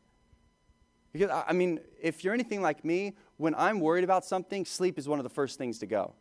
[1.12, 5.08] Because, I mean, if you're anything like me, when I'm worried about something, sleep is
[5.08, 6.14] one of the first things to go.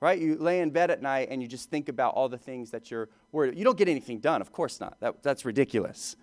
[0.00, 0.18] Right?
[0.18, 2.90] You lay in bed at night and you just think about all the things that
[2.90, 3.58] you're worried about.
[3.58, 4.96] You don't get anything done, of course not.
[5.00, 6.16] That, that's ridiculous.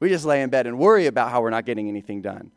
[0.00, 2.50] We just lay in bed and worry about how we're not getting anything done.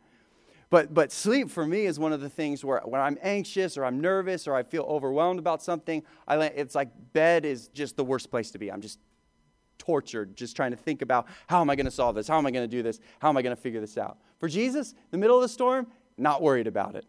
[0.70, 3.84] But, but sleep for me is one of the things where when I'm anxious or
[3.84, 8.04] I'm nervous or I feel overwhelmed about something, I, it's like bed is just the
[8.04, 8.72] worst place to be.
[8.72, 8.98] I'm just
[9.78, 12.26] tortured just trying to think about how am I going to solve this?
[12.26, 12.98] How am I going to do this?
[13.20, 14.18] How am I going to figure this out?
[14.38, 17.04] For Jesus, the middle of the storm, not worried about it.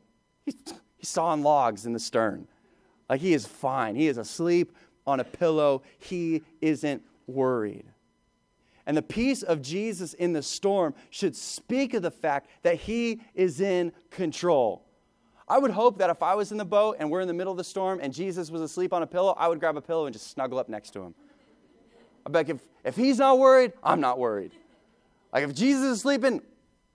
[0.45, 0.55] He's,
[0.97, 2.47] he's sawing logs in the stern.
[3.09, 3.95] Like he is fine.
[3.95, 4.75] He is asleep
[5.07, 5.83] on a pillow.
[5.97, 7.85] He isn't worried.
[8.85, 13.21] And the peace of Jesus in the storm should speak of the fact that he
[13.33, 14.85] is in control.
[15.47, 17.51] I would hope that if I was in the boat and we're in the middle
[17.51, 20.05] of the storm and Jesus was asleep on a pillow, I would grab a pillow
[20.05, 21.15] and just snuggle up next to him.
[22.25, 24.51] I'm like, if, if he's not worried, I'm not worried.
[25.31, 26.41] Like, if Jesus is sleeping,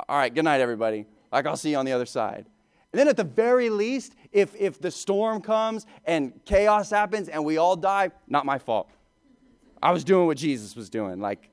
[0.09, 1.07] all right, good night, everybody.
[1.31, 2.47] Like, I'll see you on the other side.
[2.93, 7.45] And then at the very least, if, if the storm comes and chaos happens and
[7.45, 8.89] we all die, not my fault.
[9.81, 11.21] I was doing what Jesus was doing.
[11.21, 11.50] Like,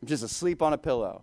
[0.00, 1.22] I'm just asleep on a pillow.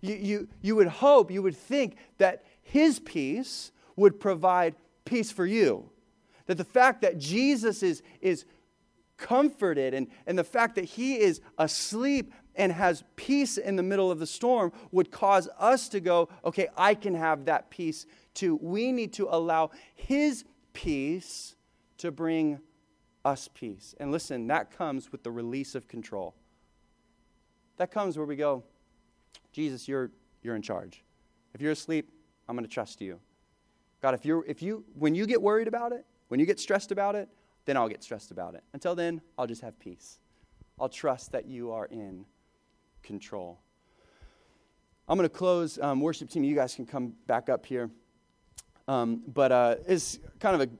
[0.00, 5.46] You, you, you would hope, you would think that his peace would provide peace for
[5.46, 5.90] you.
[6.46, 8.44] That the fact that Jesus is, is
[9.16, 14.10] comforted and, and the fact that he is asleep and has peace in the middle
[14.10, 18.58] of the storm would cause us to go, okay, I can have that peace too.
[18.60, 21.54] We need to allow his peace
[21.98, 22.60] to bring
[23.24, 23.94] us peace.
[24.00, 26.34] And listen, that comes with the release of control.
[27.76, 28.62] That comes where we go,
[29.52, 30.10] Jesus, you're,
[30.42, 31.02] you're in charge.
[31.54, 32.10] If you're asleep,
[32.48, 33.18] I'm going to trust you.
[34.00, 36.90] God, if you're, if you, when you get worried about it, when you get stressed
[36.90, 37.28] about it,
[37.64, 38.64] then I'll get stressed about it.
[38.72, 40.18] Until then, I'll just have peace.
[40.80, 42.24] I'll trust that you are in
[43.02, 43.60] control.
[45.08, 45.78] I'm going to close.
[45.78, 47.90] Um, worship team, you guys can come back up here.
[48.88, 50.70] Um, but uh, it's kind of a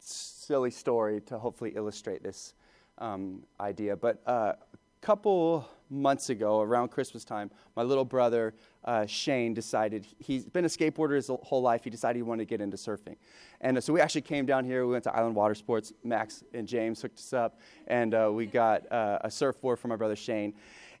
[0.00, 2.54] silly story to hopefully illustrate this
[2.98, 3.96] um, idea.
[3.96, 4.56] But uh, a
[5.00, 10.68] couple months ago, around Christmas time, my little brother uh, Shane decided he's been a
[10.68, 11.84] skateboarder his whole life.
[11.84, 13.16] He decided he wanted to get into surfing,
[13.60, 14.86] and uh, so we actually came down here.
[14.86, 15.92] We went to Island Water Sports.
[16.04, 19.96] Max and James hooked us up, and uh, we got uh, a surfboard for my
[19.96, 20.54] brother Shane,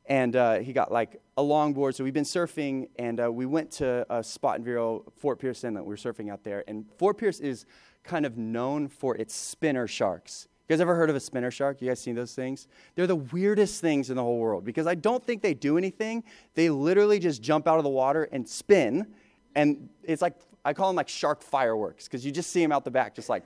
[0.06, 1.94] and uh, he got like a longboard.
[1.94, 5.64] So we've been surfing, and uh, we went to a spot in Vero, Fort Pierce
[5.64, 5.84] Inlet.
[5.84, 7.66] We were surfing out there, and Fort Pierce is
[8.04, 10.48] kind of known for its spinner sharks.
[10.68, 11.80] You guys ever heard of a spinner shark?
[11.80, 12.68] You guys seen those things?
[12.94, 16.24] They're the weirdest things in the whole world because I don't think they do anything.
[16.52, 19.06] They literally just jump out of the water and spin.
[19.54, 20.34] And it's like,
[20.66, 23.30] I call them like shark fireworks because you just see them out the back, just
[23.30, 23.44] like,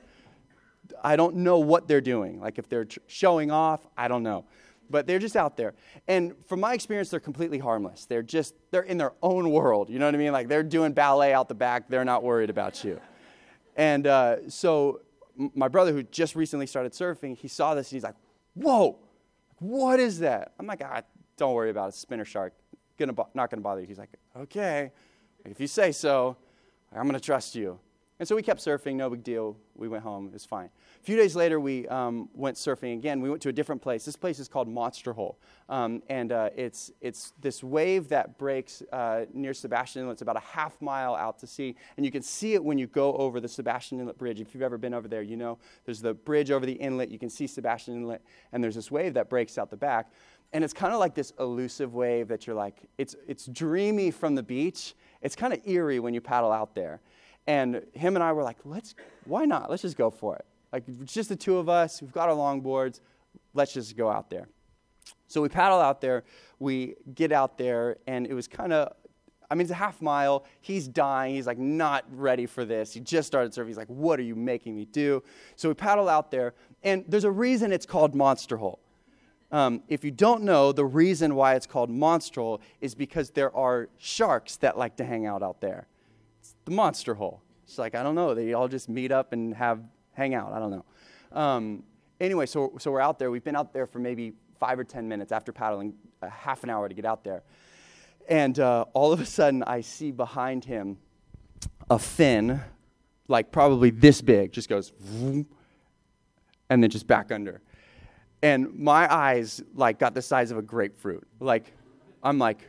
[1.00, 2.40] I don't know what they're doing.
[2.40, 4.44] Like if they're showing off, I don't know.
[4.90, 5.74] But they're just out there.
[6.08, 8.04] And from my experience, they're completely harmless.
[8.04, 9.90] They're just, they're in their own world.
[9.90, 10.32] You know what I mean?
[10.32, 13.00] Like they're doing ballet out the back, they're not worried about you.
[13.76, 15.02] And uh, so
[15.36, 18.16] my brother who just recently started surfing, he saw this and he's like,
[18.54, 18.98] whoa,
[19.58, 20.52] what is that?
[20.58, 21.02] I'm like, ah,
[21.36, 22.52] don't worry about it, spinner shark.
[22.98, 23.86] Gonna, not going to bother you.
[23.86, 24.92] He's like, okay,
[25.44, 26.36] if you say so,
[26.94, 27.78] I'm going to trust you.
[28.22, 29.56] And so we kept surfing, no big deal.
[29.74, 30.66] We went home, it was fine.
[31.00, 33.20] A few days later, we um, went surfing again.
[33.20, 34.04] We went to a different place.
[34.04, 35.40] This place is called Monster Hole.
[35.68, 40.12] Um, and uh, it's, it's this wave that breaks uh, near Sebastian Inlet.
[40.12, 41.74] It's about a half mile out to sea.
[41.96, 44.40] And you can see it when you go over the Sebastian Inlet Bridge.
[44.40, 47.10] If you've ever been over there, you know there's the bridge over the inlet.
[47.10, 48.22] You can see Sebastian Inlet.
[48.52, 50.12] And there's this wave that breaks out the back.
[50.52, 54.36] And it's kind of like this elusive wave that you're like, it's, it's dreamy from
[54.36, 54.94] the beach.
[55.22, 57.00] It's kind of eerie when you paddle out there.
[57.46, 59.70] And him and I were like, let's, why not?
[59.70, 60.44] Let's just go for it.
[60.72, 62.00] Like, it's just the two of us.
[62.00, 63.00] We've got our longboards.
[63.52, 64.48] Let's just go out there.
[65.26, 66.24] So we paddle out there.
[66.58, 68.92] We get out there, and it was kind of,
[69.50, 70.46] I mean, it's a half mile.
[70.60, 71.34] He's dying.
[71.34, 72.94] He's like not ready for this.
[72.94, 73.66] He just started surfing.
[73.68, 75.22] He's like, what are you making me do?
[75.56, 78.78] So we paddle out there, and there's a reason it's called Monster Hole.
[79.50, 83.54] Um, if you don't know, the reason why it's called Monster Hole is because there
[83.54, 85.86] are sharks that like to hang out out there.
[86.64, 87.42] The Monster Hole.
[87.64, 89.80] It's like, I don't know, they all just meet up and have
[90.12, 90.52] hang out.
[90.52, 90.84] I don't know.
[91.32, 91.82] Um,
[92.20, 93.30] anyway, so, so we're out there.
[93.30, 96.70] We've been out there for maybe five or 10 minutes after paddling, a half an
[96.70, 97.42] hour to get out there.
[98.28, 100.98] And uh, all of a sudden, I see behind him
[101.90, 102.60] a fin,
[103.28, 105.46] like probably this big, just goes, and
[106.68, 107.60] then just back under.
[108.42, 111.26] And my eyes, like, got the size of a grapefruit.
[111.38, 111.72] Like,
[112.22, 112.68] I'm like,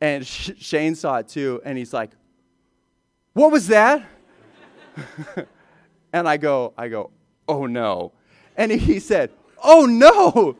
[0.00, 2.10] and Shane saw it too, and he's like,
[3.32, 4.04] "What was that?"
[6.12, 7.10] and I go, I go,
[7.48, 8.12] "Oh no,"
[8.56, 9.30] and he said,
[9.62, 10.56] "Oh no."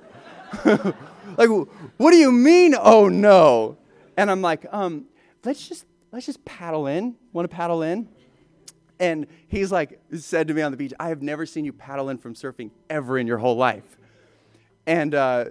[1.36, 1.48] like,
[1.96, 3.76] what do you mean, oh no?
[4.16, 5.06] And I'm like, um,
[5.44, 7.16] let's just let's just paddle in.
[7.32, 8.08] Want to paddle in?
[9.00, 12.08] And he's like, said to me on the beach, I have never seen you paddle
[12.08, 13.98] in from surfing ever in your whole life.
[14.86, 15.46] And uh,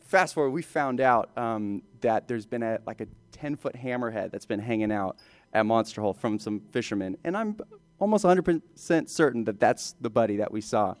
[0.00, 4.30] fast forward, we found out um, that there's been a like a 10 foot hammerhead
[4.30, 5.16] that's been hanging out
[5.54, 7.16] at Monster Hole from some fishermen.
[7.24, 7.56] And I'm
[7.98, 10.94] almost 100% certain that that's the buddy that we saw.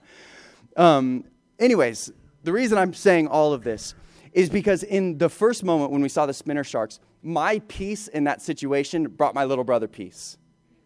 [0.76, 1.24] Um,
[1.58, 2.12] anyways,
[2.44, 3.94] the reason I'm saying all of this
[4.32, 8.24] is because in the first moment when we saw the spinner sharks, my peace in
[8.24, 10.38] that situation brought my little brother peace.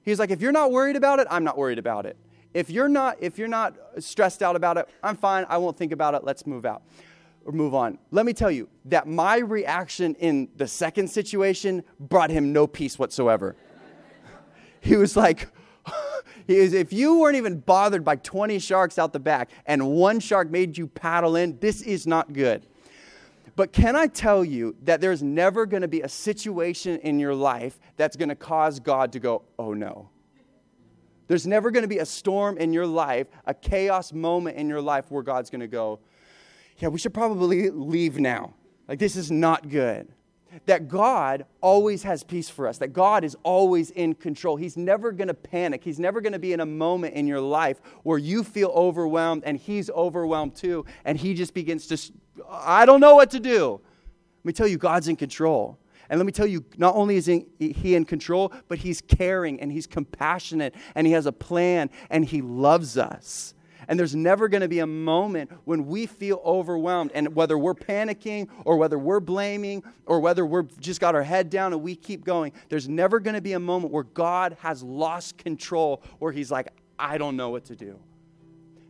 [0.02, 2.16] He's like, if you're not worried about it, I'm not worried about it.
[2.54, 5.44] If you're not, if you're not stressed out about it, I'm fine.
[5.48, 6.24] I won't think about it.
[6.24, 6.82] Let's move out
[7.44, 7.98] or move on.
[8.10, 12.98] Let me tell you that my reaction in the second situation brought him no peace
[12.98, 13.56] whatsoever.
[14.80, 15.48] he was like,
[16.48, 20.50] is if you weren't even bothered by 20 sharks out the back and one shark
[20.50, 22.66] made you paddle in, this is not good.
[23.56, 27.34] But can I tell you that there's never going to be a situation in your
[27.34, 30.10] life that's going to cause God to go, oh no?
[31.26, 34.80] There's never going to be a storm in your life, a chaos moment in your
[34.80, 36.00] life where God's going to go,
[36.78, 38.54] yeah, we should probably leave now.
[38.86, 40.08] Like, this is not good
[40.66, 44.56] that God always has peace for us, that God is always in control.
[44.56, 45.84] He's never to panic.
[45.84, 49.58] He's never to be in a moment in your life where you feel overwhelmed and
[49.58, 52.12] He's overwhelmed too, and He just begins to,
[52.48, 53.80] I don't know what to do.
[54.38, 55.78] Let me tell you, God's in control.
[56.10, 59.70] And let me tell you, not only is He in control, but He's caring and
[59.70, 63.52] He's compassionate and He has a plan and He loves us.
[63.88, 67.10] And there's never going to be a moment when we feel overwhelmed.
[67.14, 71.48] And whether we're panicking or whether we're blaming or whether we've just got our head
[71.48, 74.82] down and we keep going, there's never going to be a moment where God has
[74.82, 76.68] lost control, where He's like,
[76.98, 77.98] I don't know what to do.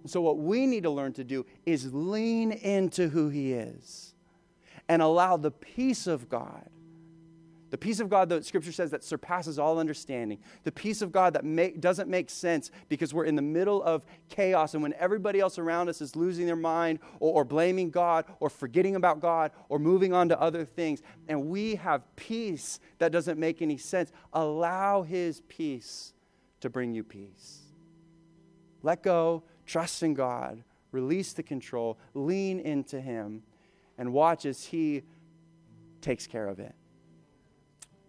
[0.02, 4.14] And so, what we need to learn to do is lean into who He is
[4.88, 6.68] and allow the peace of God
[7.70, 10.38] the peace of God that Scripture says that surpasses all understanding.
[10.64, 14.06] The peace of God that make, doesn't make sense because we're in the middle of
[14.30, 18.24] chaos and when everybody else around us is losing their mind or, or blaming God
[18.40, 21.02] or forgetting about God or moving on to other things.
[21.28, 24.12] And we have peace that doesn't make any sense.
[24.32, 26.14] Allow His peace
[26.60, 27.60] to bring you peace.
[28.82, 33.42] Let go, trust in God, release the control, lean into Him,
[33.98, 35.02] and watch as He
[36.00, 36.74] takes care of it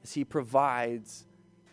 [0.03, 1.25] is He provides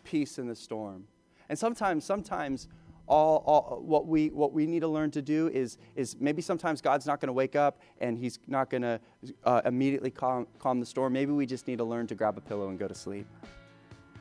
[0.05, 1.05] peace in the storm.
[1.49, 2.68] And sometimes, sometimes,
[3.07, 6.81] all, all, what, we, what we need to learn to do is, is maybe sometimes
[6.81, 9.01] God's not going to wake up and He's not going to
[9.45, 11.12] uh, immediately calm, calm the storm.
[11.12, 13.27] Maybe we just need to learn to grab a pillow and go to sleep.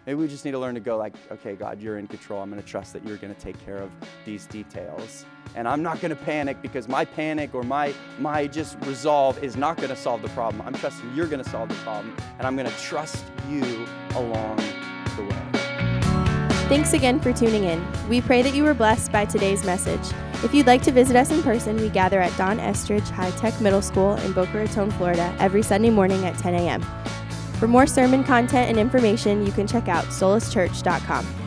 [0.06, 2.42] Maybe we just need to learn to go like, okay, God, you're in control.
[2.42, 3.90] I'm going to trust that you're going to take care of
[4.24, 5.26] these details.
[5.56, 9.58] And I'm not going to panic because my panic or my, my just resolve is
[9.58, 10.62] not going to solve the problem.
[10.62, 12.16] I'm trusting you're going to solve the problem.
[12.38, 14.58] And I'm going to trust you along
[15.16, 15.46] the way.
[16.68, 17.84] Thanks again for tuning in.
[18.08, 20.14] We pray that you were blessed by today's message.
[20.44, 23.60] If you'd like to visit us in person, we gather at Don Estridge High Tech
[23.60, 26.86] Middle School in Boca Raton, Florida, every Sunday morning at 10 a.m.
[27.60, 31.45] For more sermon content and information, you can check out solaschurch.com.